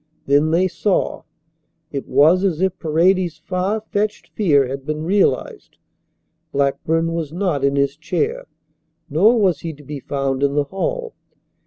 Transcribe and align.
Then 0.25 0.49
they 0.49 0.67
saw. 0.67 1.21
It 1.91 2.07
was 2.07 2.43
as 2.43 2.59
if 2.59 2.79
Paredes's 2.79 3.37
far 3.37 3.81
fetched 3.81 4.29
fear 4.29 4.67
had 4.67 4.83
been 4.83 5.03
realized. 5.03 5.77
Blackburn 6.51 7.13
was 7.13 7.31
not 7.31 7.63
in 7.63 7.75
his 7.75 7.97
chair, 7.97 8.47
nor 9.11 9.39
was 9.39 9.59
he 9.59 9.73
to 9.73 9.83
be 9.83 9.99
found 9.99 10.41
in 10.41 10.55
the 10.55 10.63
hall. 10.63 11.13